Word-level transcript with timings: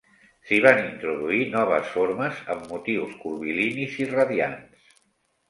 S'hi 0.51 0.57
van 0.65 0.79
introduir 0.83 1.41
noves 1.55 1.91
formes, 1.97 2.41
amb 2.55 2.65
motius 2.73 3.15
curvilinis 3.27 4.01
i 4.07 4.11
radiants. 4.17 4.91